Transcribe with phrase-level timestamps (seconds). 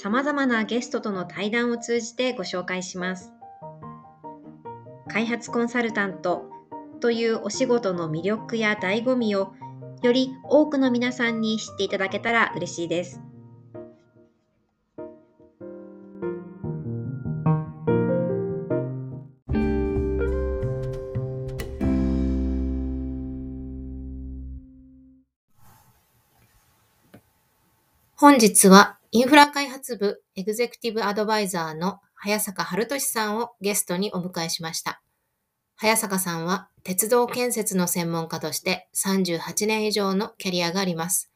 [0.00, 3.32] 様々なゲストとの対談を通じてご紹介します。
[5.08, 6.44] 開発コンサルタント
[7.00, 9.54] というお仕事の魅力や醍醐味を
[10.02, 13.20] より多くの皆さんに知っていただけたら嬉しいです。
[28.14, 35.00] 本日はインフラ開発部エグゼクティブアドバイザーの早坂春俊さんをゲストにお迎えしました。
[35.76, 41.32] 早坂さんは鉄道建設の専門家として38年以上のキャリアがあります。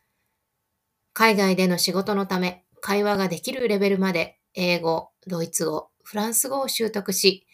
[1.15, 7.47] 海外での仕事のため会話ができるレベルまで英語、ドイツ語、フランス語を習得し、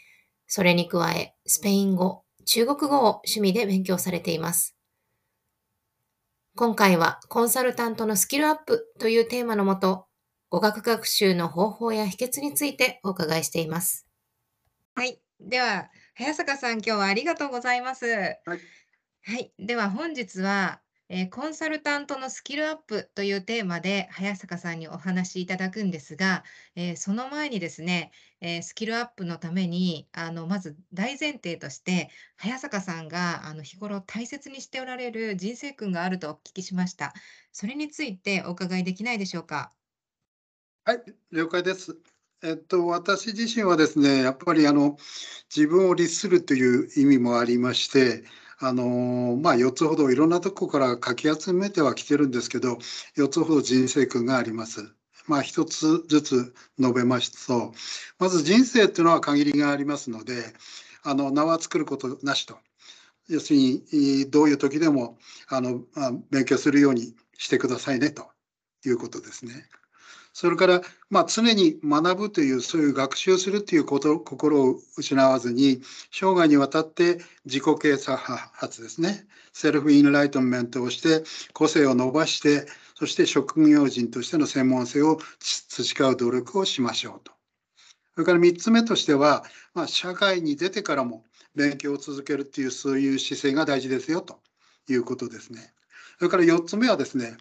[0.49, 4.75] それに加えスペイン語、中国語を趣味で勉強されています。
[6.57, 10.08] 今回はコンサルタントのスキルアップというテーマのもと、
[10.51, 14.07] 語学学習の方法や秘訣についてお伺いしています。
[14.95, 15.21] はい。
[15.39, 18.07] では、早坂さん、今日はありがとうございます。
[18.07, 18.61] はい。
[19.25, 19.53] はい。
[19.59, 26.45] では、本日は、えー、コンサルタントのスキルアップというテーマで早坂さんにお話しいただくんですが、
[26.77, 37.15] えー、その前にですね、えー、スキルアップのためにあのまず大前提として早坂さんがあの日頃大切にしておられる人生訓があるとお聞きしました。
[37.53, 39.73] それについてお伺いできないでしょうか？
[40.89, 41.99] はい、了解です。
[42.43, 44.97] えっと、私自身はですね、やっぱりあの
[45.55, 48.25] 自分を律するという意味もありまして、
[48.59, 52.79] あのまあ、4つほどいろんなとこからかき集めてはきてるんですけど、
[53.19, 54.91] 4つほど人生訓があります。
[55.27, 57.75] まあ、1つずつ述べますと、
[58.19, 60.55] まず人生っていうのは限りがありますので、
[61.03, 62.57] あの名は作ることなしと。
[63.29, 65.83] 要するに、どういう時でもあの
[66.31, 68.31] 勉強するようにしてくださいねと
[68.87, 69.69] いうことですね。
[70.39, 75.83] それから、まあ、常に学ぶという、そういう学習するということ心を失わずに、
[76.13, 77.97] 生涯にわたって自己啓
[78.53, 87.33] 発ですね、セルフインライトメントをして、個性を伸ばして、そして職業人としての専門性を培う努力をしましょうと。
[88.15, 89.45] それから3つ目としては、
[89.75, 91.25] まあ、社会に出てからも
[91.57, 94.39] 勉強を続けるっていう、そういう姿勢が大事ですよと
[94.89, 95.75] いうことですね。
[96.19, 97.37] それから4つ目はですね、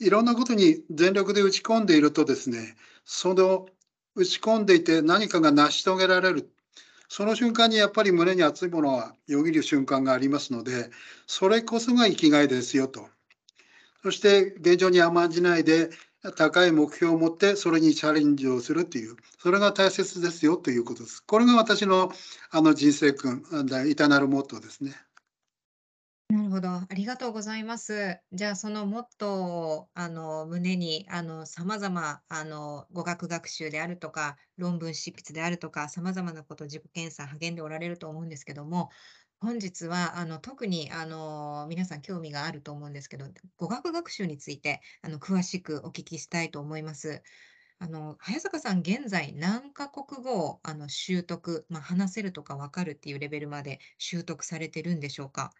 [0.00, 3.66] いろんなことに全力で打ち込んでいるとですね、その
[4.14, 6.50] 打ち込んでいて何かが成し遂げられる。
[7.08, 10.90] その瞬間にやっぱり胸に熱いものはよぎる瞬間がありますので、
[11.26, 13.08] それこそが生きがいですよと。
[14.02, 15.90] そして現状に甘んじないで
[16.36, 21.22] 高い目標を持ってそれにチャレンジをするという、それが大切ですよということです。
[21.22, 22.12] これが私の
[22.50, 23.44] あの人生訓、
[23.88, 24.94] いたなるモットーですね。
[26.28, 28.18] なるほど、ありがとうございます。
[28.32, 38.88] じゃあ、そのモットーを、あの、胸に、あの、様々、あの、語学学習であるとか、論文執筆であるとか、様々なこと自己検査励んでおられると思うんですけども、
[39.38, 43.26] 本日は、あの、特に、あの、皆さん興味があると思うんですけど、
[43.58, 47.22] 語学学習について、あの、詳しくお聞きしたいと思います。
[47.80, 55.52] あの、早坂さん、現在何カ国語を、あの、習得、まあ、話せるとか分かるっていうレベルまで習得されてるんでしょうか？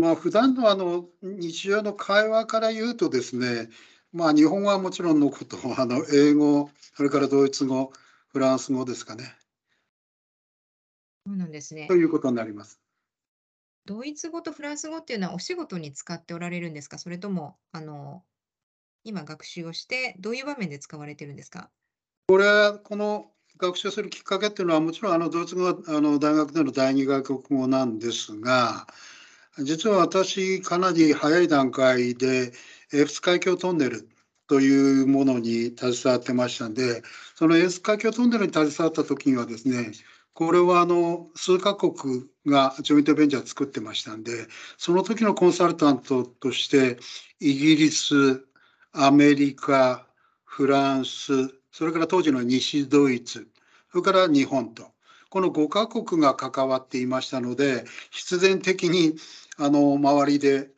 [0.00, 3.68] まあ、普段のあの日常の会話から言うとですね、
[4.14, 7.92] まあ、日本語はもちろんのこと、あの英語、それからドイツ語、
[8.32, 9.34] フランス語ですかね。
[11.26, 11.86] そうなんですね。
[11.86, 12.80] ということになります。
[13.84, 16.96] ドイツ語とフランス語っていうのはお仕事に使っておられるんですか？
[16.96, 18.22] それとも、あの、
[19.04, 21.68] 今学習をして、どういう場面で使われてるんですか？
[22.28, 28.86] これは、この学習するきっかけっていうのは、もちろんあのドイツ語はあの大学での第二外国語なんですが、
[29.58, 32.52] 実は私、かなり早い段階で、
[32.92, 34.08] エフス海峡トンネル
[34.46, 37.02] というものに携わってましたんで、
[37.34, 39.92] そのエース海峡トンネルに携わった時にはですね、
[40.34, 44.46] これはあの数カ国がジョイントベンチャー作ってましたんで、
[44.78, 46.98] その時のコンサルタントとして、
[47.40, 48.44] イギリス、
[48.92, 50.06] アメリカ、
[50.44, 51.32] フランス、
[51.72, 53.48] それから当時の西ドイツ、
[53.90, 54.92] それから日本と、
[55.30, 59.14] この5カ国が関わっていましたので、必然的に
[59.58, 60.70] あの周りで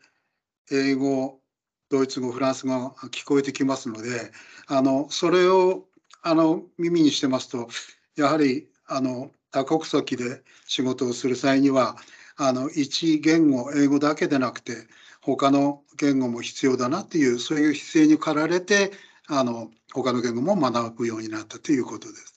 [0.71, 1.41] 英語、
[1.89, 4.31] ドイツ語、フランス語が聞こえてきますので、
[4.67, 5.87] あのそれを
[6.23, 7.69] あの耳にしてますと、
[8.15, 11.97] やはりあの多国籍で仕事をする際には、
[12.37, 14.87] あの一言語、英語だけでなくて、
[15.23, 18.93] 他の言語も必要だなっていう、そういう姿勢に駆られて、
[19.29, 22.32] あの他の言語も学ぶようになったということです。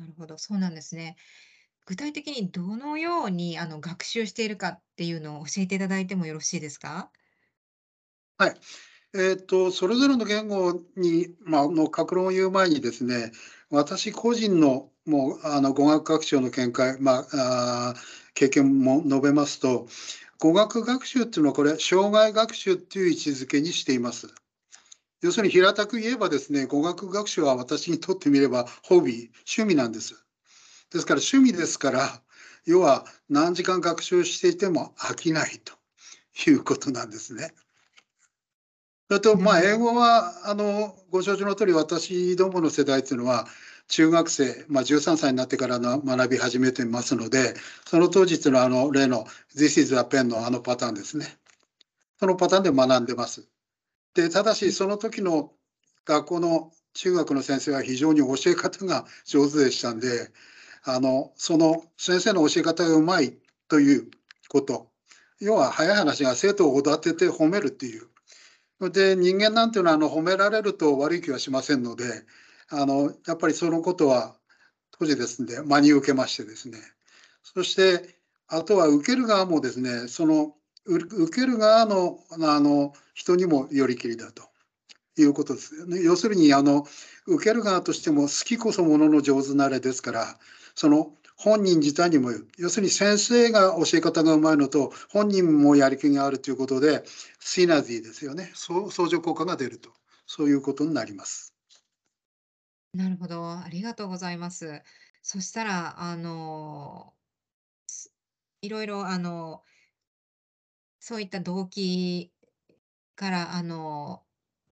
[0.00, 1.16] なるほど、そうなんですね。
[1.86, 7.12] 具体的にどのようにあの学習しているかっていうのを教えていただいてもよろしいですか？
[8.38, 8.60] はい。
[9.14, 13.32] えっと、それぞれの言語に、まあ、の格論を言う前にですね、
[13.70, 17.94] 私個人のもうあの語学学習の見解、まあ、あ
[18.34, 19.88] 経験も述べますと、
[20.38, 24.28] 語学学習っていうのはこれ、障害学習っていう位置づけにしています。
[25.22, 30.14] 要するに平たく言えばですね、語学学習は私にとってみればホビー、趣味なんです。
[30.90, 32.22] ですから趣味ですから、
[32.64, 35.74] 要は何時間学習していても飽きないと
[36.50, 37.52] いうことなんですね。
[39.08, 43.48] それと、まあ、英語は、あの、ご承知の通り、私どもの世代っていうのは、
[43.88, 47.54] 中学生、まあ、13歳になってからの学び始めてますので、
[47.86, 49.26] その当日のあの例の
[49.56, 51.26] This is a pen のあのパターンですね。
[52.20, 53.48] そのパターンで学んでます。
[54.14, 55.52] で、ただし、その時の
[56.04, 60.30] 学校の中学の先生は非常に教え方が上手でしたんで、
[60.84, 63.36] あの、その先生の教え方がうまい
[63.68, 64.10] という
[64.48, 64.90] こと。
[65.40, 68.10] 要は早い話が生徒をおだてて褒めるっていう。
[68.88, 72.04] で人間なんていうのはあの褒められると悪い気はしませんので
[72.70, 74.36] あのやっぱりそのことは
[74.98, 76.78] 当時ですんで真に受けましてですね
[77.42, 78.16] そして
[78.48, 80.54] あとは受ける側もですねその
[80.86, 84.48] 受ける側のあの人にもよりきりだと
[85.18, 86.02] いうことですよね。
[86.02, 86.86] 要するにあの
[87.26, 90.38] 受ける側としても好きこそものの上手なれですから
[90.74, 97.04] その本人自体にも要するに先生が教え方がうまいのと本人もやる気があるということで
[97.38, 99.90] シナジーですよね相乗効果が出ると
[100.26, 101.52] そういうことになります。
[102.94, 104.82] なるほど、ありがとうございます。
[105.22, 107.14] そしたら、あの、
[108.62, 109.62] いろいろ、あの、
[110.98, 112.32] そういった動機
[113.20, 114.26] から、あの、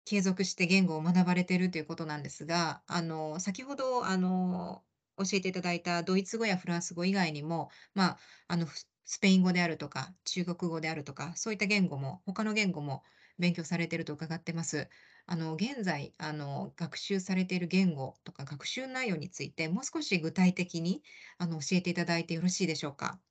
[0.05, 4.85] 継続して言語を学ばれているということなんですが、あの、先ほど、あの
[5.17, 8.19] 教えていただいたドイツ語やフランス語以外にも、まあ、
[8.49, 8.67] あの、
[9.05, 13.03] スペイン語であるとか、中国語であるとか、そういった言語も、他の言語も
[13.39, 14.89] 勉強されていると伺ってます。
[15.27, 21.03] あの、現在、あの、学習されている言語とか学習内容について、もう少し具体的に、
[21.37, 23.21] あの、教えていただいてよろしいでしょうか？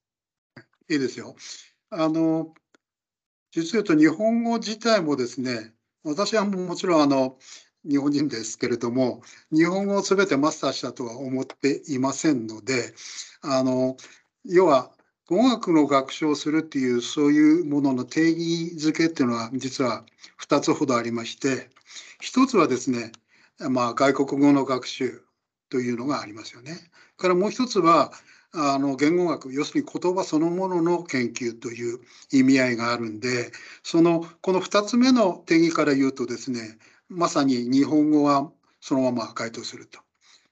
[0.88, 1.34] いいですよ。
[1.90, 2.54] あの、
[3.54, 5.72] 実を言うと日本語自体もですね、
[6.02, 7.38] 私はもちろんあの
[7.88, 9.22] 日本人ですけれども、
[9.52, 12.94] 日本語を全てマスターしたとは思っていませんので、
[13.42, 13.96] あの
[14.44, 14.90] 要は
[15.26, 20.04] 語学の学習をするっていうそういうものの定義づけっていうのは実は
[20.42, 21.70] 2つほどありまして、
[22.22, 23.12] 1つはですね、
[23.58, 25.22] まあ、外国語の学習
[25.70, 26.76] というのがありますよね。
[27.16, 28.12] からもう一つは
[28.54, 32.00] あの言語学要するに言葉そのものの研究という
[32.32, 33.50] 意味合いがあるんで
[33.82, 40.00] そのこの2つ目の定義から言うとですねまさに日本語はそのまま回答すると。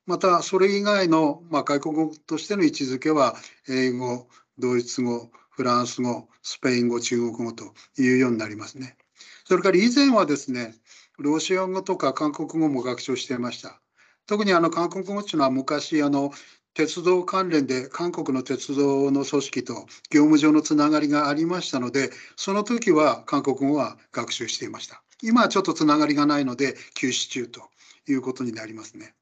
[0.05, 3.37] またそれ以外の、まあ、外国語としての位置づけは
[3.69, 4.27] 英語
[4.59, 8.97] ドイツ語フランス語スペイン語中国語というようになりますね。
[9.45, 10.75] それから以前はですね
[11.19, 13.81] ロシア語とか韓国語も学習していました。
[14.27, 16.33] 特にあの韓国語っていうのは昔あの
[16.75, 19.75] 鉄道関連で韓国の鉄道の組織と
[20.11, 25.03] 業務上のつながりがありましたのでその時は韓国語は学習していました。
[25.23, 27.63] 今はちょっとつながりがないので休止中と
[28.09, 29.15] いうことになりますね。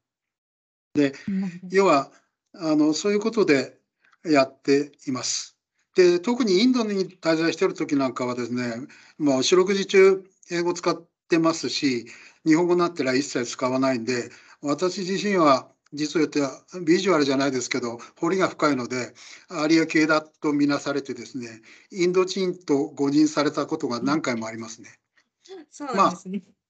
[0.94, 1.12] で
[1.70, 2.10] 要は
[2.54, 3.78] あのそういうことで
[4.24, 5.56] やっています。
[5.94, 8.86] で特にインドに滞在している時なんかはですね
[9.18, 12.06] もう四六時中英語使ってますし
[12.46, 14.30] 日本語になったら一切使わないんで
[14.62, 16.40] 私自身は実を言って
[16.84, 19.12] ビジュアルじゃないですけど彫りが深いので
[19.48, 24.90] アリア系だと見なされてですねインド人と誤認されたことが何回もありますね。
[25.70, 26.42] そうですね。
[26.42, 26.60] まあ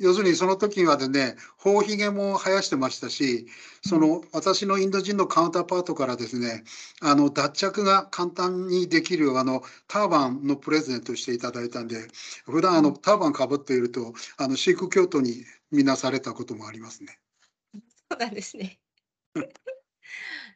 [0.00, 3.46] 要するにその時はでね頬ひげも生やしてましたし
[3.82, 6.64] その私のインド人のカウンターパートからですね
[7.00, 12.08] あの脱着が簡単にできるあのターバンのプレゼントしていただいたんで
[12.44, 17.18] 普段あのターバンかぶっているとあのシーク教徒に見なされたこともありますね。
[18.14, 18.80] そうなんですね。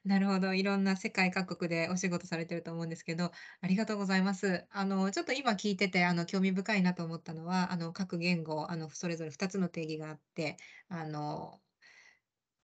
[0.05, 4.67] なるほど、いろんな世界各国でお仕事されてると思うんですけど、ありがとうございます。
[4.71, 10.57] あの、ちょっと今聞いてて、あの、興味深いなと思ったのは、あの、各言語、あの、それぞれ2つの定義があって、
[10.89, 11.61] あの、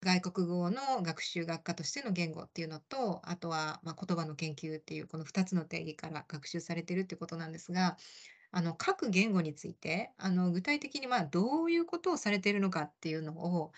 [0.03, 7.97] 外国語の学習学科としての言語っていうのと、あとは、まあ、言葉の研究っていうこの2つの定義から学習されてるってことなんですが、
[8.51, 13.73] あの、各言語について、あの、具体的に、まあ、どういうことをされてるのかっていうのを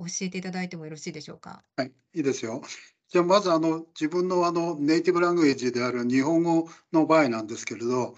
[0.00, 1.64] 教えていただいてもよろしいでしょうか？
[1.76, 2.62] はい、いいですよ。
[3.08, 8.14] じゃあ、まず、あの、自分の、あの、ネイティブラングエージである日本語の場合なんですけれど、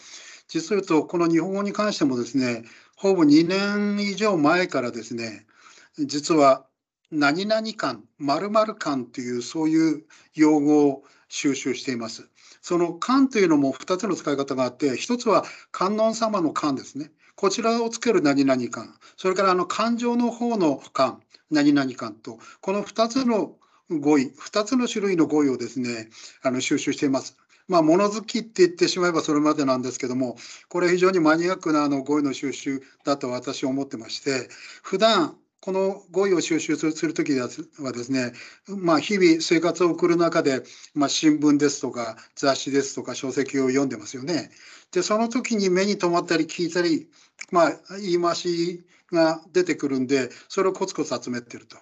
[0.49, 2.65] 実を言うと、この日本語に関してもですね、
[2.97, 3.57] ほぼ2
[3.97, 5.47] 年以上前からですね、
[5.99, 6.67] 実は
[7.11, 12.29] 何々館、〇〇館というそういう用語を収集しています。
[12.61, 17.13] その観というのも2つの使い方があって、1つは観音様の観ですね。
[17.35, 18.95] こちらをつける何々感。
[19.17, 21.21] それからあの感情の方の感、
[21.51, 23.57] 何々感と、この2つの
[23.91, 26.09] 語彙、2つの種類の語彙をですね、
[26.43, 27.37] あの収集しています。
[27.69, 30.37] まあ、物好きって言ってしまえばそれまでなんですけども、
[30.69, 34.49] これ非常にマニアックなあの語彙の収集だと私は思ってまして、
[34.83, 38.33] 普段この語彙を収集するときはですね、
[38.67, 44.51] まあ、日々生活を送る中で、まあ、新聞ですとか雑誌ですとか書籍を読んでますよね。
[44.91, 47.07] で、その時に目に留まったり聞いたり、
[47.53, 51.77] まあ、言い回しが出てくるんで、それをコツコツ集めてると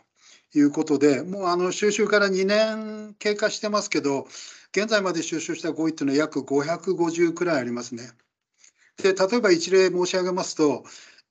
[0.54, 4.28] いうことで、もうあの収集から2年経過してますけど、
[4.76, 8.10] 現在まで収集した語彙っていうのは約550くらいありますね。
[9.02, 10.84] で、例えば一例申し上げますと、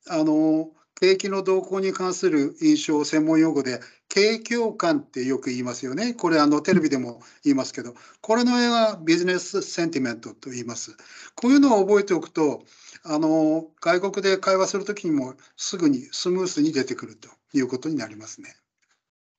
[0.08, 3.80] あの、景気の動向に関する印象を専門用語で、
[4.10, 6.14] 景況感ってよく言いますよね。
[6.14, 10.98] これあのテレビでも言いますけど、これの絵がビジネスセンティメントと言います。
[11.36, 12.66] こういうのを覚えておくと、
[13.04, 18.56] あの外国で会話するときにもすぐにスムースに出てくるということになりますね。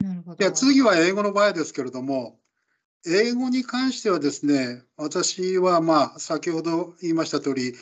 [0.00, 0.50] なるほど。
[0.52, 2.38] 次は英語の場合ですけれども、
[3.06, 7.74] 英語に関してはですね、私はまあ先ほど言いました通り、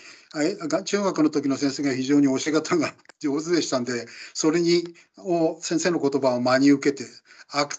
[0.84, 7.08] 中学の時の先生が非常に教え方が 上手でしたんで、それにを先生の言葉を真に受けて、
[7.50, 7.76] アク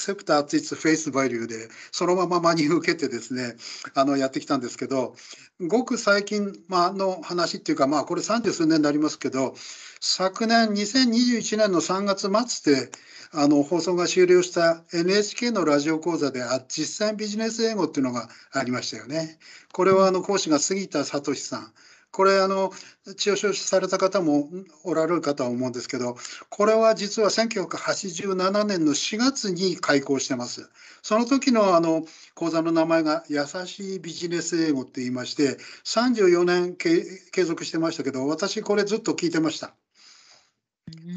[0.00, 3.56] セプト at its face value で、そのまま 真に受けてですね、
[3.94, 5.14] あのやってきたんですけど、
[5.60, 9.54] ごく最近、まあの話っていうか、まあこれ三十数年になりますけど、
[10.00, 12.90] 昨年2021年の3月末で、
[13.34, 19.38] あの放送が終了した NHK のラジオ講座で実際ビジネス英語っていうのがありましたよね。
[19.72, 21.72] これはあの講師が杉田聡さん。
[22.12, 22.70] これあの
[23.16, 24.48] 治療書された方も
[24.84, 26.16] おられるかとは思うんですけど
[26.50, 30.70] これは実は1987年の4月に開講してます。
[31.02, 32.04] その時のあの
[32.34, 37.02] 講座の名前が優しいビジネス英語って言いまして34年継
[37.44, 39.74] 続してましたけど私これずっと聞いてました。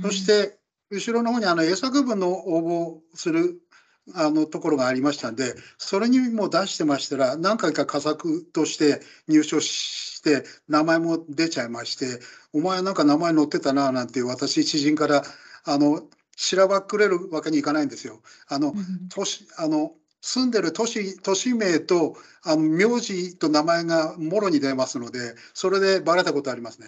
[0.02, 0.58] そして
[0.90, 3.60] 後ろの方にあの英作文の応募する
[4.14, 12.20] あのところがありましたんで、それにも出してましたら、何回か佳作として入賞して、名前も出ちゃいまして、
[12.54, 15.24] お前なんか名前載ってたななんて私、知人から
[15.64, 16.04] あの
[16.36, 18.22] しらばっくれるわけにいかないんですよ。
[18.48, 18.74] あの、
[19.10, 26.88] 年あの住んでる都市都市名とあの名字と名前がもろに出ますので、それでばれたことありますね。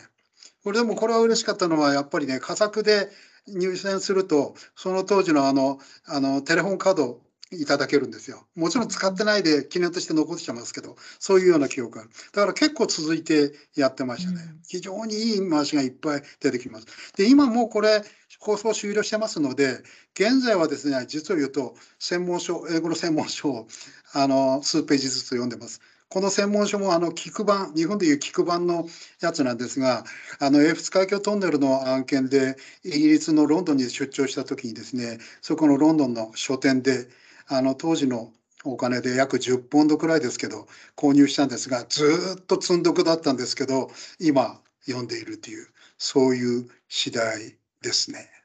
[0.64, 3.10] これでもこれは嬉しかったのは、やっぱりね、佳作で
[3.48, 8.46] 入選すると、その当時のあの、あの、テレフォンカードいただけるんですよ。
[8.56, 12.10] もちろん使ってないで記念として残してますけど、そういうような記憶がある。
[12.34, 14.42] だから結構続いてやってましたね。
[14.68, 16.88] 非常にいい回しがいっぱい出てきます。
[17.16, 18.04] で、今もうこれ、
[18.40, 19.82] 放送終了してますので、
[20.14, 23.68] 現在はですね、実を言うと、専門書、英語の専門書を、
[24.14, 25.82] あの、数ページずつ読んでます。
[26.10, 28.88] この専門書もあの聞く版、日本でいう聞く版の
[29.20, 30.06] やつなんですが、
[30.40, 37.10] あの英仏海峡トンネルの案件で、イギリスのロンドンに出張した時にですね、そこのロンドンの書店で、
[37.48, 38.32] あの当時の
[38.64, 48.37] お金で約10ポンドくらいですけど、購入したんですが、ずっと積んどくだったんですけど、今読んでいるという、そういう次第ですね。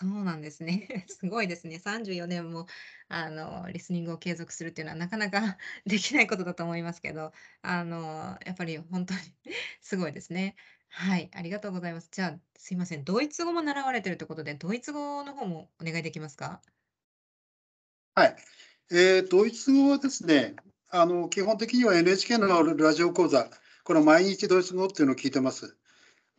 [0.00, 0.88] そうなんですね。
[1.08, 1.78] すごいですね。
[1.78, 2.66] 34年も
[3.08, 9.20] あのリスニングを継続するっていうのはなかなか できないことだと思いますけど、あのやっぱり本当に
[9.82, 10.56] すごいですね。
[10.88, 12.08] はい、ありがとうございます。
[12.10, 16.62] じゃあ、すいません、ドイツ語も習われてるってことで、ドイツ語の方もお願いできますか？
[18.14, 18.36] はい。
[18.92, 20.54] えー、ドイツ語はですね、
[20.88, 23.50] あの基本的には NHK のラジオ講座、
[23.84, 25.76] この毎日ドイツ語っていうのを聞いてます。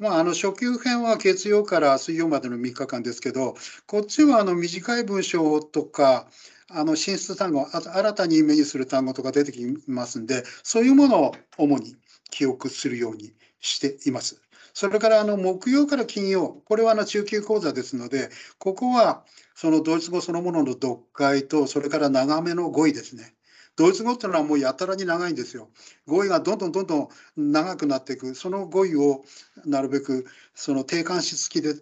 [0.01, 3.53] まあ、あの初級編は月曜から水曜までの3日間ですけど、
[3.86, 6.27] こっちはあの短い文章とか、
[6.72, 11.96] あの進出単語、あと新たに目にする単語とか出てきますんで、そういうものを主に
[12.31, 14.41] 記憶するようにしています。
[14.74, 23.36] それからあの木曜から金曜、これはあの中級講座ですので、ここはそのドイツ語そのものの読解と、それから長めの語彙ですね。
[23.75, 25.70] ドイツ語っていうのはもうやたらに長いんですよ。
[26.06, 29.24] 語彙がどんどんどんどん長くなっていく、その語彙を
[29.66, 31.75] なるべくその定冠詞付きで、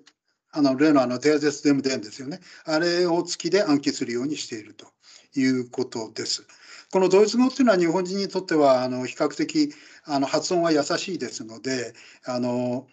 [0.51, 2.39] あの例のあのデーゼスデムデンですよね。
[2.65, 4.88] あれを付きで暗記するようにしていると
[5.36, 6.46] いうことです。
[6.91, 9.72] このドイツ語っていうのは日本人にとってはあの比較的
[10.05, 11.93] あの発音は優しいですので、
[12.25, 12.88] あの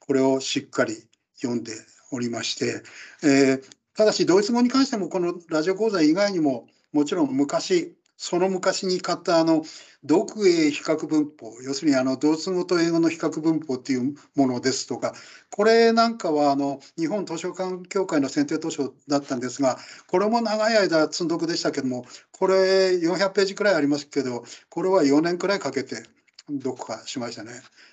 [0.00, 0.94] これをしっかり
[1.36, 1.72] 読んで
[2.10, 2.82] おりまして、
[3.22, 3.62] えー、
[3.94, 9.62] ただしドイツ語に関してもこのラジオ講座以外にももちろん昔その昔に買ったあの
[10.08, 15.14] 読英比較文法要するにあのドイツ語と英語の比較文法っていうものですとか
[15.50, 26.04] これなんかはあの日本図書館協会の選定図書だったんですがこれも長い間積んどくでしたけどもこれ400ページくらいありますけどこれは4年くらいかけて
[26.48, 27.50] 読破しましたね。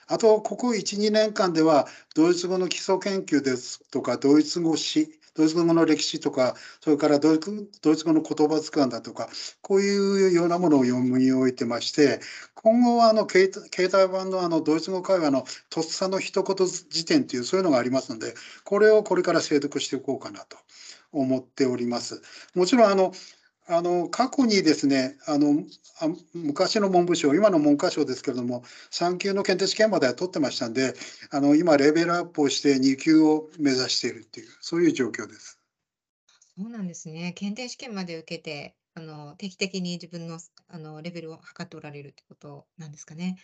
[0.07, 7.51] あとここ12年間ではドイツ語の基礎研究ですとかドイツ語詩ドイツ語の歴史とか、それからドイツ
[8.05, 9.29] 語の言葉図鑑だとか、
[9.61, 12.19] こういうようなものを読み終えてまして、
[12.55, 20.57] 今後はあの携帯版のあのドイツ語会話のとっさの一言辞典というそういうのがありますので、これをこれから精読していこうかなと
[21.11, 22.21] 思っております。
[22.55, 23.11] もちろんあの
[23.67, 25.63] あの過去にですねあの
[25.99, 30.93] あ昔の文部省今の文科省ですけれども3級の検定試験までは取ってましたんで
[31.31, 35.59] あの今レベルアップをして2級を目指しているっていうそういう状況です。
[36.55, 37.33] そうなんですね。
[37.33, 43.37] 検定試験まで受けてあの定期的に自分のあのレベルを測っておられるってことなんですかね。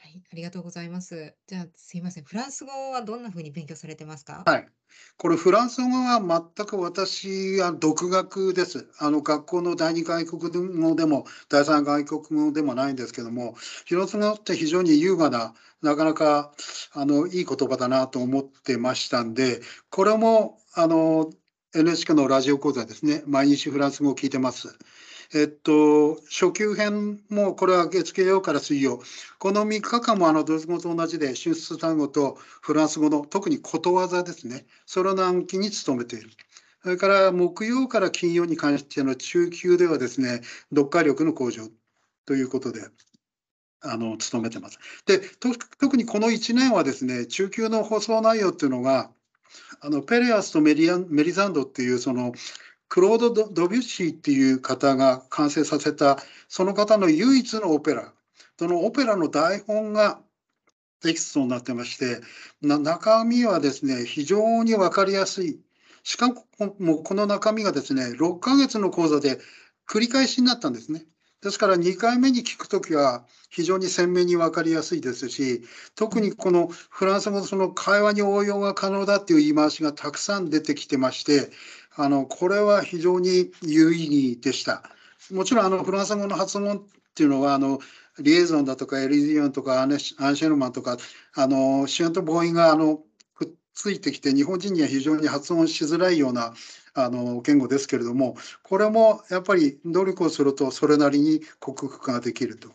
[0.00, 1.34] はい、ありがとうございます。
[1.48, 2.24] じゃあ、すいません。
[2.24, 4.44] フランス語はどんな風に勉強されてますか？
[4.46, 4.68] はい。
[5.16, 6.20] これフランス語は
[6.56, 8.88] 全く私は独学です。
[9.00, 13.54] あの学校の第二外国語でも第三外国語でもないんですけども、
[13.86, 16.54] フランス語って非常に優雅な、なかなか
[16.92, 21.30] あのいい言葉だなと思ってましたんで、これもあの
[21.74, 23.24] NHK のラジオ講座ですね。
[23.26, 24.78] 毎日フランス語を聞いてます。
[25.34, 29.02] えっと、初級編もこれは月経用から水曜。
[29.38, 34.64] この3日間もあのドイツ語と同じで、進出単語とフランス語の特にことわざですね。
[34.86, 36.30] それの暗記に努めている。
[36.82, 41.68] それから木曜から金曜に関しての中級ではですね、読解力の向上
[42.24, 42.80] ということで、
[43.82, 44.78] あの、努めてます。
[45.04, 45.20] で、
[45.78, 49.10] 特にこの1年はですね、中級の放送内容っていうのが、
[49.80, 52.32] あのペレアスとメリアンメリザンドっていうその
[52.88, 58.12] クロード・ドビュッシーっていう方が完成させたその方の唯一のオペラ
[58.58, 60.20] そのオペラの台本が
[61.00, 62.20] テキストになってまして
[62.60, 65.60] 中身はですね非常に分かりやすい
[66.02, 66.34] しかも
[67.02, 69.38] この中身がですね6ヶ月の講座で
[69.88, 71.04] 繰り返しになったんですね。
[71.40, 75.62] ですから2回目に聞くときは非常に鮮明に分かりやすいですし
[75.94, 81.50] 特にこのフランス語のその会話に応用が可能だっていう言い回しがたくさん出てきてまして
[81.98, 84.84] あのこれは非常に有意義でした。
[85.32, 86.82] もちろんあのフランス語の発音っ
[87.14, 87.80] ていうのはあの
[88.20, 90.96] リエゾンだとかエリジオンとかアンシェルマンとか
[91.34, 93.00] あのシュンと母音があの
[93.34, 96.54] くっついてきて日本人には非常に発音しづらいような
[96.94, 102.70] あの言語ですけれどもこれもやっぱり努力をするとそれなりに克服ができると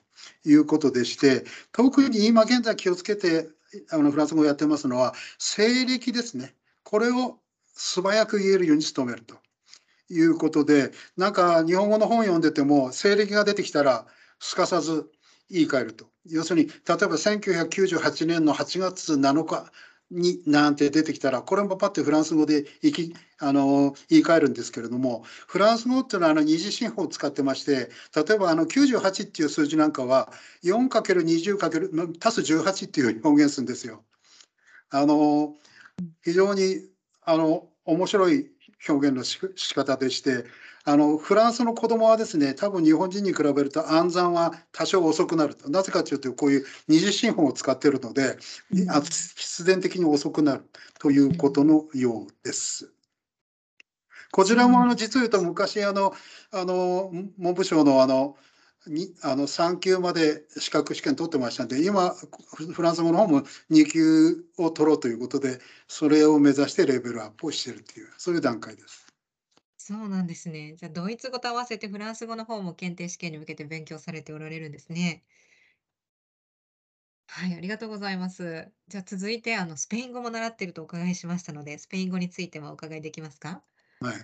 [0.46, 3.48] いうことでして特に今現在気をつけて
[3.90, 7.40] あのフランス語をやってますのは西暦ですねこれを
[7.74, 9.36] 素早く言えるように努めると
[10.10, 14.06] いうことでなんか日本語の本読んでても西暦が出てきたら
[14.40, 15.10] すかさず
[15.50, 19.72] 言い換えると要するに例えば1998年の8月7日
[20.12, 30.32] になんて出てきたらこれもパッてフランス語でいきあの言い換えるんですけれどもフランス語っていうのはあの二次進法を使ってまして例えばあの98っていう数字なんかは
[30.64, 34.04] 4×20× 足す18っていうふうに表現するんですよ。
[34.92, 35.56] あの
[36.24, 36.93] 非常に
[37.26, 38.50] あの面白い
[38.88, 40.46] 表現のし仕方でして
[40.86, 48.38] あのフランスの子供はですね多分日本人に比べると暗算は多少遅くなるとなぜかというとこういう二次進法を使っているので、
[48.72, 52.92] うん、必然的に遅くなるということのようです。
[54.34, 56.14] こちらもあの実を言うと昔あの
[56.52, 58.36] あの文部省のあの
[58.88, 62.14] にあの3級まで資格試験取ってましたんで今
[62.74, 69.08] フランス語の方も2級を取ろうということでそれを目指してレベルアップをしているというそういう段階です。
[69.78, 70.76] そうなんですね。
[70.78, 75.24] じゃあドイツ語と合わせてフランス語の方も検定試験に向けて勉強されておられるんですね。
[77.28, 78.72] はい、ありがとうございます。
[78.88, 83.62] じゃあ続いてあのスペイン語も習っているとお伺いしましたので、スペイン語についてもお伺いできますか？
[84.10, 84.16] はい、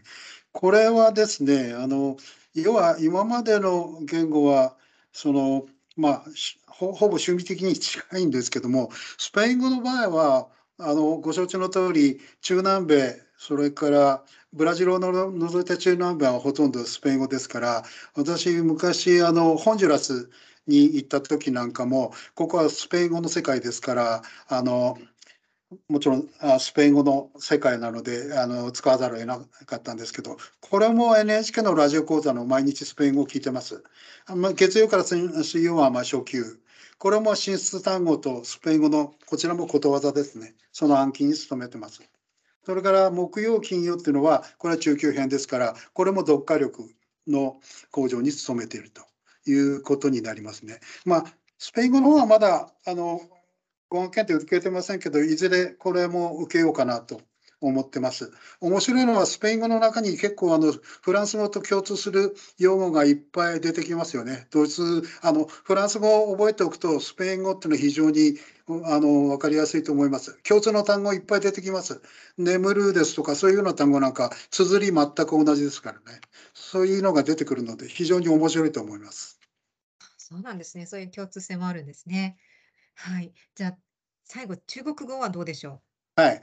[0.51, 2.17] これはですねあの
[2.53, 4.75] 要は今までの言語は
[5.11, 5.65] その
[5.99, 6.23] まあ、
[6.67, 17.83] ほぼ趣味的に近いんですけども、スペイン語の場合は、あのご承知の通り、中南米、それからブラジルを除いた中南米はほとんどスペイン語ですから、
[18.15, 20.29] 私、昔、あのホンジュラス
[20.67, 24.97] に行った時なんかも、ここはスペイン語の世界ですから、あの
[25.87, 26.27] もちろん
[26.59, 33.83] スペイン語の世界なのであの使わざるを得なかったんですけど、これも NHK のラジオ講座の毎日スペイン語を聞いてます。
[34.55, 36.59] 月曜から水曜はま初級。
[36.97, 40.55] これも進出単語とスペイン語のこちらもことわざですね。
[40.71, 42.01] その暗記に努めてます。
[42.65, 46.83] それから木曜、金曜っていうのは、これは中級編ですから、これも読解力
[47.27, 47.59] の
[47.91, 49.03] 向上に努めていると
[49.49, 50.79] いうことになりますね。
[51.05, 51.25] まあ、
[51.57, 53.21] スペイン語の方はまだあの
[53.89, 57.21] 語学検定受けてませんけど、いずれこれも受けようかなと
[57.61, 58.31] 思ってます。
[58.61, 64.47] 面白いのはスペイン語の中に結構あのフランス語と共通する用語がいっぱい出てきますよね。
[64.51, 68.37] ドイツあのフランス語を覚えておくとスペイン語っていうのは非常に
[68.85, 70.39] あの分かりやすいと思います。
[70.43, 72.01] 共通の単語いっぱい出てきます。
[72.37, 76.21] 眠るですとかそういうような単語なんか綴り全く同じですからね。
[76.53, 79.39] そういうのが出てくるので非常に面白いと思います。
[80.17, 80.85] そうなんですね。
[80.85, 82.37] そういう共通性もあるんですね。
[83.01, 83.31] はい。
[83.55, 83.77] じゃあ、
[84.25, 85.81] 最後、中国語はどうでしょ
[86.17, 86.21] う？
[86.21, 86.41] はい。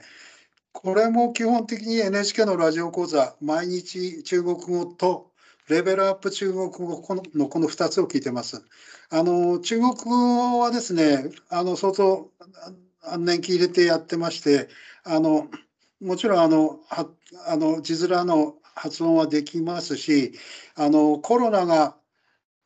[0.71, 5.33] これも基本的に NHK のラジオ講座、毎日中国語と
[5.69, 7.03] レベルアップ中国語
[7.35, 8.63] のこの2つを聞いてます。
[9.11, 12.31] あの中国語はですね、あの相当
[13.19, 14.67] 年季入れてやってまして、
[15.03, 15.49] あの
[16.01, 17.07] もちろんあのは
[17.45, 20.33] あの字面の発音はできますし、
[20.75, 21.95] あのコロナが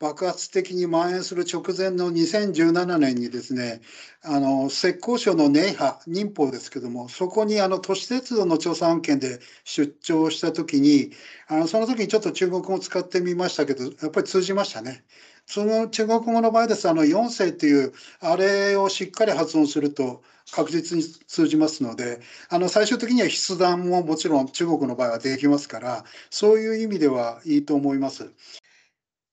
[0.02, 3.80] 爆発的に蔓延する直前の2017年にですね
[4.24, 11.12] あの浙江省の寧波寧波ですけどもそこにあの都市鉄道の調査案件で出張した時に
[11.46, 15.04] あのその時にちょっと中国語を使ってみましたけどやっぱり通じましたね。
[15.46, 28.32] その中国語の場合ですあの4世っていうあれをしっかり発音すると確実に通じますのであの最終的には筆談ももちろん中国の場合はできますからそういう意味ではいいと思います。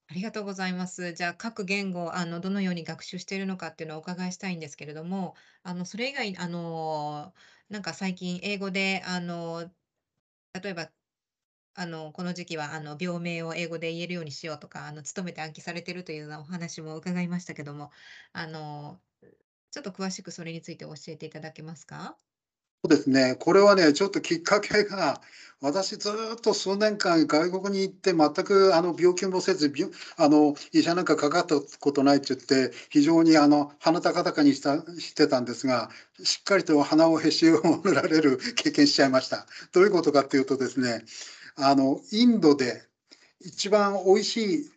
[0.09, 1.13] ありがとうございます。
[1.13, 7.33] じゃあ、各言語、あの、どのように学習しているのかっていうのをお伺いしたいんですけれども、あの、それ以外、あの、
[7.69, 9.71] なんか最近英語で、あの、
[10.61, 10.91] 例えば、
[11.75, 17.91] あの、この時期は、あの、病名を英語で言えるようにしようとか、あの、努めて暗記されてるというようなお話も伺いましたけども、
[18.33, 19.01] あの、
[19.71, 22.17] ちょっと詳しくそれについて教えていただけますか？
[22.83, 25.19] そうですね、これはね、ちょっときっかけが、
[25.61, 29.69] 私ずっと数年間外国に行って全くあの病気もせず、
[30.15, 32.39] あの医者なんかかかったことないって言っ
[32.69, 35.89] て、非常にあの鼻高々にしたしてたんですが、
[36.23, 39.45] しっかりと鼻をへしを塗られる経験しちゃいました。
[39.73, 41.03] どういうことかっていうとですね、
[41.57, 42.81] あのインドで
[43.41, 44.71] 一番美味しい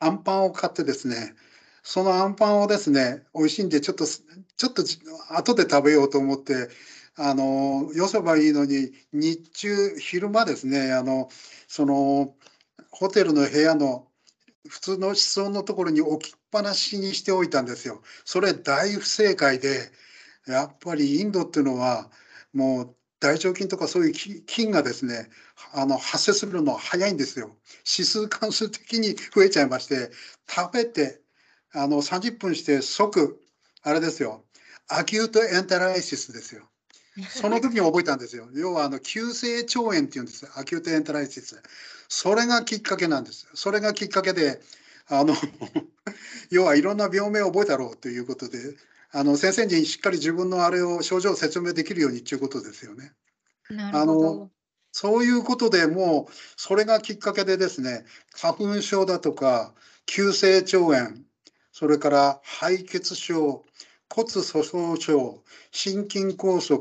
[0.00, 1.34] あんパンを買ってですね、
[1.82, 4.82] そのあんパンをですね、美味しいんで、ちょっと、ちょっと
[5.30, 6.68] 後で食べようと思って、
[7.18, 11.28] あのよせばいいのに日中昼間ですねあの
[11.66, 12.34] その
[12.90, 14.06] ホテルの部屋の
[14.68, 18.02] 普通の室温のところに置きっぱなしにしておいたんですよ。
[18.24, 19.90] それ大不正解で
[20.46, 22.10] やっぱりインドっていうのは
[22.52, 25.28] もう大腸菌とかそういう菌がですね
[25.72, 27.56] あの発生するの早いんですよ。
[27.84, 30.10] 指数関数的に増えちゃいまして
[30.48, 31.20] 食べて
[31.72, 33.40] あの30分して即
[33.82, 34.44] あれですよ
[34.88, 36.68] acute enteritis ですよ。
[37.28, 38.48] その時に覚えたんですよ。
[38.54, 41.62] 要はあの急性腸炎っていうんです acute enteritis。
[42.08, 43.48] それがきっかけなんです。
[43.54, 44.60] それがきっかけで、
[45.08, 45.34] あの
[46.50, 48.76] 要はいろんな病名を覚えたろうということで、
[49.10, 53.12] あの先生にしっかり自分のあれを症状を説明できるようにっていうことですよね。
[53.92, 54.50] あの
[54.92, 59.74] そういうことでもうそれがきっかけでですね花粉症だとか
[60.06, 61.10] 急性腸炎
[61.72, 63.64] それから敗血症
[64.08, 66.78] 骨粗鬆症、心筋梗塞、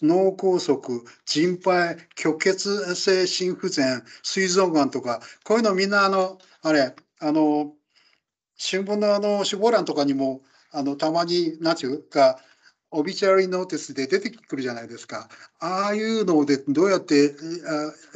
[0.00, 0.76] 脳梗塞、
[1.26, 7.74] 腎肺、虚血性心不全、膵臓がんとか、こういうのみんなあの、あれ、あの、
[8.56, 12.40] 新聞のあの、死亡欄とかにも、あの、たまに、なんていうか、
[12.90, 15.28] オビチャリーノーティスで出てくるじゃないですか。
[15.60, 17.34] ああいうのでどうやって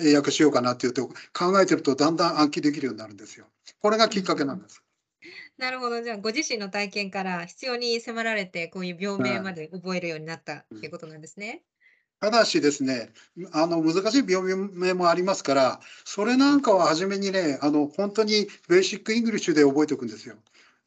[0.00, 3.46] 英訳しようかなっていうと考えてるとだんだん暗記できるようになるんですよ。
[3.80, 4.82] これがきっかけなんです。
[5.58, 11.62] なるほど、じゃあ、ご自身の体験から必要に迫られて、こういう病名まで覚えるようになったっていうことなんですね。
[12.20, 13.10] ただしですね、
[13.52, 20.36] あの難しい病名もありますから、それなんかは初めにね、あの本当に Basic English で覚えておくんですよ。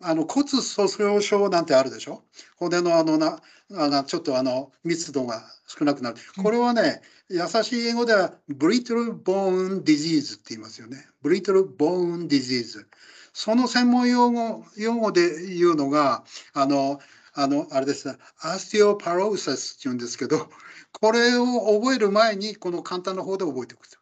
[0.02, 2.24] あの骨粗鬆症なんてあるでしょ？
[2.56, 3.42] 骨のあのな
[3.74, 6.18] あのちょっとあの密度が少なくなる。
[6.42, 11.06] これはね、優しい英語では brittle bone disease って言いますよね。
[11.22, 12.88] brittle bone disease。
[13.36, 17.02] その専門用語用語で言うのが、あの、
[17.34, 20.50] あの、あれですね、アスティオパローサスっていうんですけど、
[20.94, 21.46] これを
[21.78, 23.98] 覚える前に、この簡単な方で覚えておくと。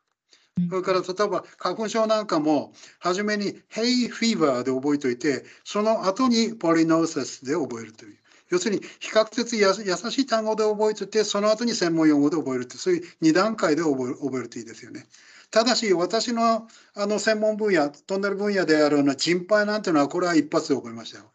[0.70, 8.18] それから例えば花粉症なんかも、初めに Hay fever で覚えておいて、その後に Polynosis で覚えるという。
[8.50, 15.08] 要するに比較的や優しい単語で覚えてて、その後に専門用語で覚えるって、そういう2段階で覚え覚えるといいですよね。
[15.54, 21.26] ただし、私のあの専門分野、トンネル分野であるような人配なんていうのは、これは一発で覚えましたよ。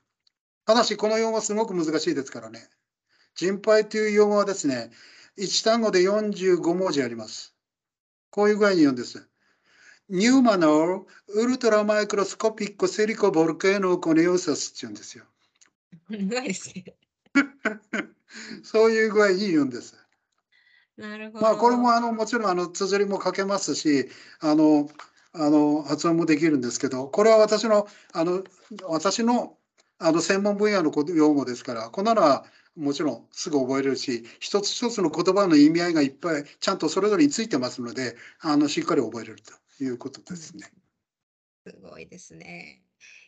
[0.66, 2.68] ただし、この用語すごく難しいですからね。
[3.36, 4.90] 人配という用語はですね、
[5.36, 7.54] 1単語で45文字あります。
[8.30, 9.24] こういう具合に言うんです。
[10.08, 15.26] ニューマノウルトラマイクロスコピックセリコボルケーノコネオサスって言うんですよ。
[16.10, 16.96] 長いですね。
[18.64, 19.94] そういう具合に言うんです。
[20.98, 21.44] なるほど。
[21.44, 24.08] まあこれもあのもちろんあの綴りも書けますし、
[24.40, 24.88] あの
[25.32, 28.42] あの発音もできるんですけど、これは私のあの
[28.88, 29.56] 私の
[29.98, 32.44] あの専門分野の用語ですから、こんなのは
[32.76, 39.42] もちろんすぐ覚えれるし、一つ一つの言葉の意味合いがいっぱいちゃんとそれぞれについてますので、あのしっかり覚えれる
[39.78, 40.72] ということですね。
[41.66, 42.82] すごいですね。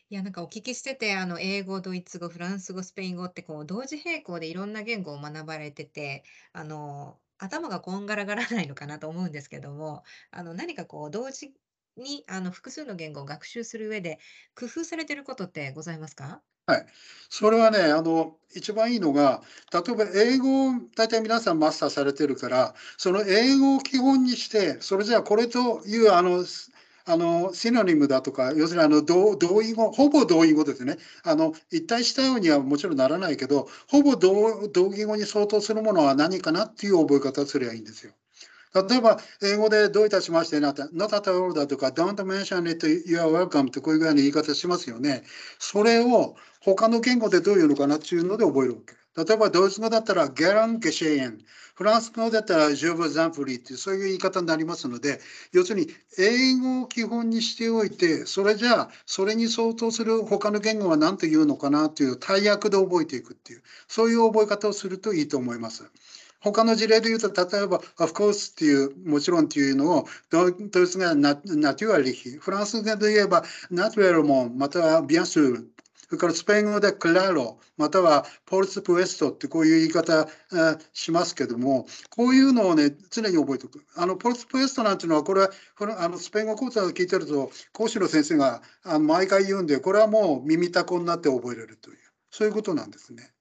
[0.09, 11.53] いや、なんかお聞きしてて、あの、英語、ドイツ語、フランス語、スペイン語って、こう、同時並行でいろんな言語を学ばれてて、あの、頭がこんがらがらないのかなと思うんですけども、あの、何かこう、同時
[11.97, 14.19] に、あの、複数の言語を学習する上で、
[14.55, 16.43] 工夫されてることってございますか？
[16.67, 16.85] はい。
[17.29, 19.41] それはね、あの、一番いいのが、
[19.73, 26.45] 例えば英語を大体皆さんマスターされてるから、その英語を基本にして、それじゃあこれという、あの、
[27.05, 30.97] あのシノニムだとか、要するにあの同同意語、ほぼ同意語ですね。
[31.23, 38.13] あの一体したようにはもちろんならないけど、ほぼ同同義語に相当するものは何かなっていう覚え方をすればいいんですよ。
[38.73, 45.23] 例えば、英語でどういたしましてなって、not at all だとか、don't mention it, you are welcome ってこういうぐらいの言い方しますよね。
[45.59, 48.95] それを他の言語でどういうのかなっていうので覚えるわけ。
[49.23, 51.39] 例えば、ドイツ語だったら、ゲラン・ゲシェエン。
[51.75, 55.19] フランス語だったら、ジョブ・ザンフリーっていう、そういう言い方になりますので、
[55.51, 65.83] 要するに、英語を基本にしておいて、それじゃあ、それに相当する他の言語は何というのかなという大役で覚えていくっていう、そういう覚え方をするといいと思います。
[66.41, 70.53] 他の事例で言うと、例えば、of course っていう、もちろんっていうのを、ドイ
[70.87, 75.71] ツ語はナテュアリヒ、フランス語で言えば、ナトゥエルモン、またはビアンスール、
[76.11, 80.27] それからスペイン語でクラロ、またはポルスプエストってこういう言い方
[80.91, 83.85] しますけども、こういうのをね、常に覚えておく。
[83.95, 91.97] あの、ポルスプエストなんていうのは、これは、このあのスペイン語講座を聞いてると、講師の先生があの毎回言うんで、これはもう耳たこになって覚えれるという、
[92.29, 93.31] そういうことなんですね。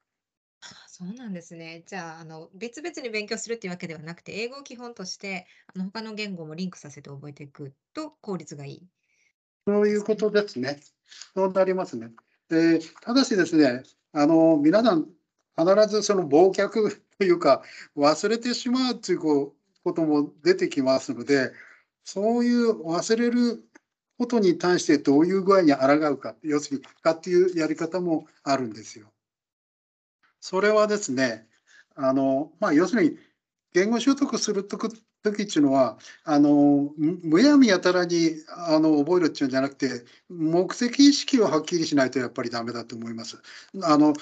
[1.01, 1.83] そうなんですね。
[1.87, 8.89] じゃあ、あの、別々に勉強するっていうわけではなくて、英語を基本として、あの、他の言語もリンクさせて覚えていくと効率がいい
[9.67, 10.79] そういうことですね。
[11.35, 12.11] そうなりますね。
[12.49, 13.83] でただしですね、
[14.13, 15.09] あの皆さん、
[15.57, 16.71] 必ずその忘却
[17.19, 17.63] というか、
[17.97, 19.55] 忘れてしまうというこ
[19.95, 21.53] とも出てきますので、
[22.05, 23.65] そういう忘れる
[24.19, 29.13] ことに対してどういう具合に抗うか、要するにかっていうやり方もあるんですよ。
[30.41, 31.47] それはですね、
[31.95, 33.19] あのまあ、要するに
[33.73, 34.79] 言語習得すると
[35.23, 43.41] 時っていうのはあのむやみやたらにあの覚えるっていうんじゃなくて目的意識をはっきりしないとやっぱりダメだと思います。
[43.83, 44.15] あの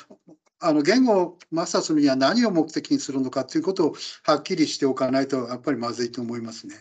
[0.60, 6.74] あの言語をマスターするには何を目的にするのかということをはっきりしておかないとやっぱりまずいと思いますね。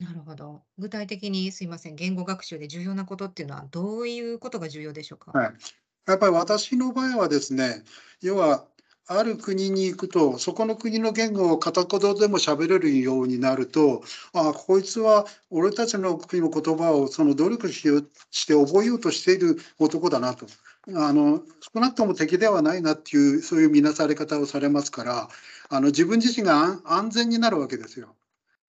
[0.00, 0.62] なるほど。
[0.76, 5.30] 具体的にすいません、言語学習で重要なことっていうのはどういうことが重要でしょうか？
[5.30, 5.52] はい。
[6.06, 7.82] やっぱり私の場合はですね、
[8.20, 8.64] 要は
[9.08, 17.88] ある国に行くと、そこの国の言語を片言でも喋れるようになると、ああこいつは俺たちの国の言葉をその努力し
[18.30, 20.46] して覚えようとしている男だなと。
[20.94, 25.28] あの少なくとも敵ではないなっていうそういう見なされ方をされますから
[25.68, 28.14] あの自分自身が安全になるわけですよ。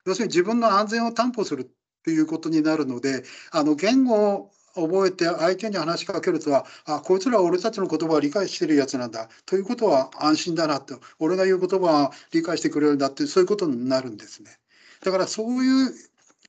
[0.06, 1.68] 要するに自分の安全を担保するっ
[2.04, 4.50] ていうことになるのであの言語
[4.82, 9.30] 覚えて相手に話しかけるとはあこいつらは俺たちの言葉を理解してるやつなんだ。
[9.46, 11.00] ということは安心だなと。
[11.20, 14.58] 俺が言う言葉は理解してくれるんだってそういうことになるんですね。
[15.04, 15.92] だからそういう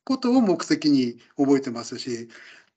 [0.04, 2.28] ことを目的に覚えてますし。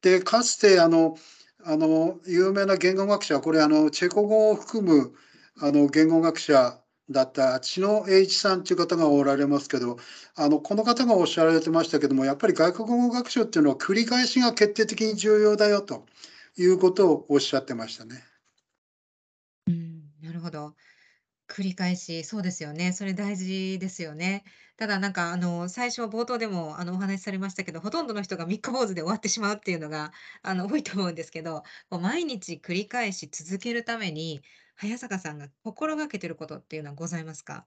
[0.01, 1.17] でかつてあの
[1.63, 5.13] あの有名な言語学者これあのチェコ語を含む
[5.61, 9.97] あの言語学者だった知野栄一さんという方がおられますけど
[10.35, 16.05] あのこの方がおっしゃられてましたけどもやっぱり外国語学習っていうのは繰り返しが決定的に重要だよと
[16.57, 18.23] いうことをおっしゃってましたね。
[19.67, 20.75] うん、なるほど。
[21.51, 22.93] 繰り返し、そうですよね。
[22.93, 24.45] それ大事ですよね。
[24.77, 34.41] ただなんかあの、最初冒頭でもあの、お話しされましたけど、ほとんどの人が三日坊主で終わってしまうっていうのが、あの、多いと思うんですけど、こう毎日繰り返し続けるために、
[34.81, 37.65] 早坂さんが心がけてることっていうのはございますか？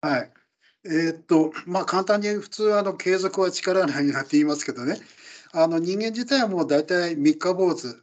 [0.00, 0.32] はい。
[0.84, 4.96] えーっと、まあ、簡単に普通あの継続は力なりなんて言いますけどね、
[5.52, 7.94] あの人間自体はもう大体三日坊主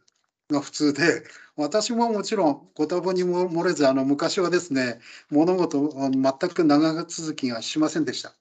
[0.50, 1.24] が普通で、
[1.56, 4.98] 私ももちろんご多分にも漏れず、あの昔はですね、
[5.28, 8.32] 物事を全く長続きがしませんでした。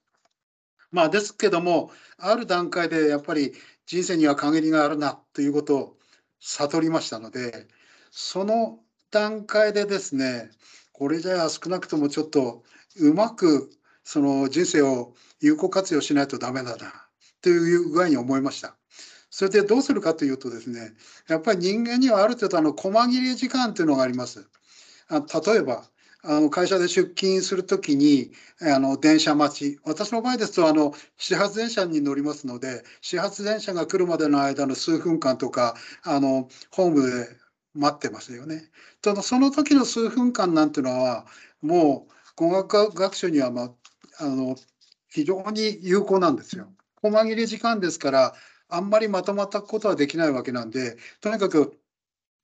[0.90, 3.52] まあ、ですけども、ある段階でやっぱり
[3.86, 5.98] 人生には限りがあるなということを
[6.40, 7.68] 悟りましたので、
[8.10, 8.80] その
[9.14, 10.50] 段階でですね、
[10.92, 12.64] これじゃあ少なくともちょっと
[12.98, 13.70] うまく
[14.04, 16.92] その人生を有効活用しないとダメだな
[17.42, 18.76] という具合に思いました。
[19.30, 20.94] それでどうするかというとですね、
[21.28, 24.48] やっぱり人間にはある程度あの細切れ時間というのがあります。
[25.10, 25.84] あ例えば、
[26.26, 37.43] あの会社で出勤するときにあの電車待ち、私の場合ですとあの始発電車に乗りますので、始発電車が来るまでの間の数分間とか、あのホームで
[37.74, 38.70] 待ってますよね。
[39.02, 41.26] ただその時の数分間なんていうのは、
[41.62, 43.72] もう語学学習には、まあ、
[44.20, 44.56] あの
[45.10, 46.72] 非常に有効なんですよ。
[47.02, 48.34] 細切れ時間ですから、
[48.70, 51.80] あんまりまとまったことはできないわけなんで、とにかく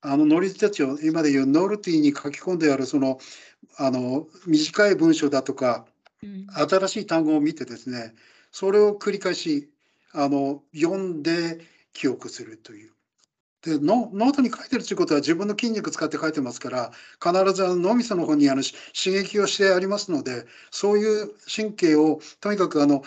[0.02, 3.18] あの能率手帳を今で言うノルティに書き込んであるその
[3.76, 5.86] あの短い文章だとか、
[6.22, 8.14] うん、新しい単語を見てですね
[8.50, 9.68] それを繰り返し
[10.12, 11.60] あの読んで
[11.92, 12.92] 記憶するという。
[13.62, 16.92] でノートに書いてるということは自分の筋肉使って書いてますから
[17.22, 23.02] 必ずあの脳みその方にあの刺激をしてありますのでそういう神経をとにかくあの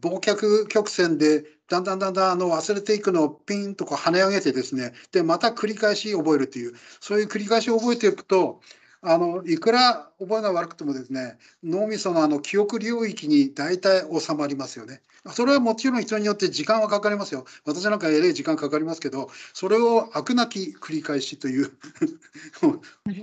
[0.00, 8.60] 忘却曲線でだんだんだんだんあの忘れていくのをピンとこう跳ね上げてですねでまた繰り返し覚えるというそういう繰り返し覚えていくと
[9.02, 15.02] あのいくら覚えが悪くてもですね脳みそのあの記憶領域に大体収まりますよね。
[15.32, 17.44] それはもちろん人によって時間はかかりますよ。
[17.64, 21.72] 私なんかえれい時間かかりますけどそれを飽くなき繰り返しという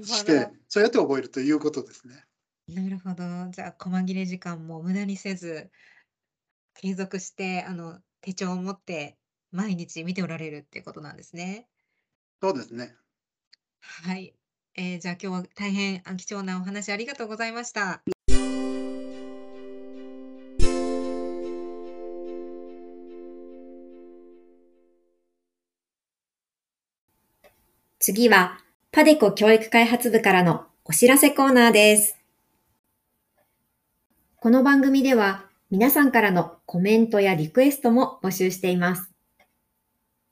[0.04, 2.26] してそうやって覚えるということですね。
[2.68, 3.24] なるほど。
[3.52, 5.70] じゃあ細切れ時間も無駄にせず
[6.76, 9.18] 継続してあの手帳を持って
[9.52, 11.68] 毎日見ておられるっていうことなんですね。
[12.42, 12.96] そうですね。
[13.82, 14.34] はい。
[14.76, 18.02] えー、じゃあ今日は大変貴重なお話ありがとうございました。
[28.00, 28.60] 次は、
[28.92, 32.18] パデコ教育開発部からのお知らせコーナーです。
[34.38, 39.12] この番組では、皆さんからのコメントやリクエストも募集しています。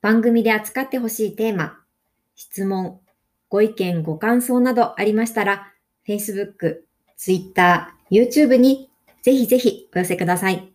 [0.01, 1.80] 番組で扱ってほしいテーマ、
[2.36, 3.00] 質問、
[3.51, 5.73] ご意見、ご感想などありましたら、
[6.07, 6.83] Facebook、
[7.17, 8.89] Twitter、YouTube に
[9.23, 10.71] ぜひぜひお寄せください。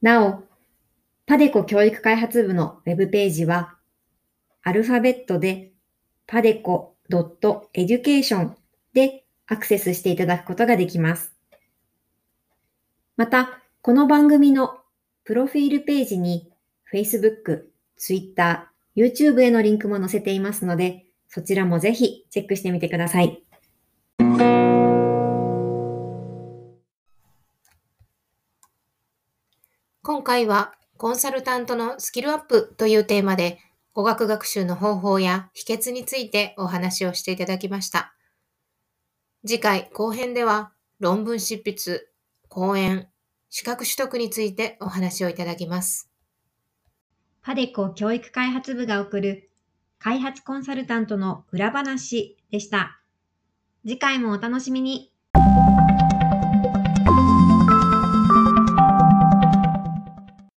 [0.00, 0.44] なお、
[1.26, 3.74] パデコ教育開発部のウェブページは、
[4.62, 5.72] アルファベットで
[6.28, 8.52] padeco.education
[8.94, 11.34] でアクセスしていただくことができます。
[13.16, 14.78] また、この番組の
[15.24, 16.52] プロフィールページに
[16.92, 17.64] Facebook、
[17.96, 23.42] Twitter、YouTube へのリンクも載せていますので、そちらもぜひチェックしてみてください。
[30.02, 33.58] 今回はコンサルタントのスキルアップというテーマで
[33.94, 38.14] 語学学習の方法や秘訣についてお話をしていただきました。
[39.46, 42.06] 次回後編では論文執筆、
[42.48, 43.08] 講演、
[43.48, 46.11] 資格取得についてお話をいただきます。
[47.42, 49.50] パデコ教育開発部が送る
[49.98, 53.00] 開発コンサルタントの裏話でした。
[53.84, 55.11] 次回もお楽しみに。